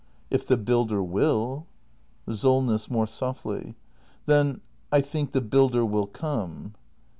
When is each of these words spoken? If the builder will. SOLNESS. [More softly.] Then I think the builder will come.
If 0.31 0.47
the 0.47 0.57
builder 0.57 1.03
will. 1.03 1.67
SOLNESS. 2.27 2.89
[More 2.89 3.05
softly.] 3.05 3.75
Then 4.25 4.61
I 4.91 4.99
think 4.99 5.31
the 5.31 5.41
builder 5.41 5.85
will 5.85 6.07
come. 6.07 6.73